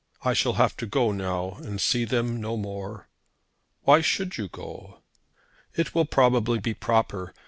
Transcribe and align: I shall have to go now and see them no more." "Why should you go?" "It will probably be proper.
I 0.23 0.33
shall 0.33 0.53
have 0.53 0.75
to 0.77 0.87
go 0.87 1.11
now 1.11 1.51
and 1.61 1.79
see 1.79 2.05
them 2.05 2.41
no 2.41 2.57
more." 2.57 3.07
"Why 3.83 4.01
should 4.01 4.35
you 4.35 4.47
go?" 4.47 5.03
"It 5.75 5.93
will 5.93 6.05
probably 6.05 6.57
be 6.57 6.73
proper. 6.73 7.35